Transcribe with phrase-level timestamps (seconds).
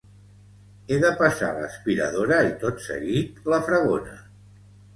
[0.93, 4.21] He de passar l´aspiradora i tot seguit la fregona.